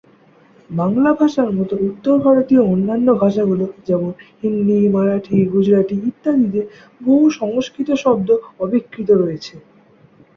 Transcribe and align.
বাংলা 0.69 1.11
ভাষার 1.13 1.49
মতো 1.57 1.73
উত্তরভারতীয় 1.87 2.61
অন্যান্য 2.65 3.07
ভাষাগুলো 3.21 3.65
যেমন 3.87 4.11
হিন্দি, 4.41 4.79
মারাঠি, 4.89 5.37
গুজরাটি 5.53 5.95
ইত্যাদিতে 6.09 6.61
বহু 7.01 7.25
সংস্কৃত 7.39 7.89
শব্দ 8.03 8.29
অবিকৃত 8.59 9.09
রয়েছে। 9.21 9.53